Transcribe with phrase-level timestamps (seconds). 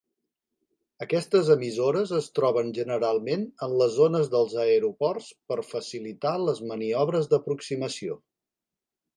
[1.05, 8.19] Aquestes emissores es troben generalment en les zones dels aeroports per facilitar les maniobres d'aproximació.